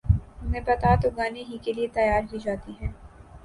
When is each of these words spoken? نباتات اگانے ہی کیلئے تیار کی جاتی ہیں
نباتات 0.43 1.05
اگانے 1.05 1.43
ہی 1.43 1.57
کیلئے 1.63 1.87
تیار 1.93 2.21
کی 2.31 2.39
جاتی 2.39 2.71
ہیں 2.81 2.91